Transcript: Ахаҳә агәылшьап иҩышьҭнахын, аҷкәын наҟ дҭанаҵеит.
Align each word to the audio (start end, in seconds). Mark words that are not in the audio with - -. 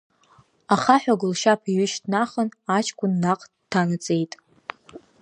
Ахаҳә 0.73 1.07
агәылшьап 1.13 1.61
иҩышьҭнахын, 1.71 2.49
аҷкәын 2.75 3.11
наҟ 3.23 3.41
дҭанаҵеит. 3.59 4.31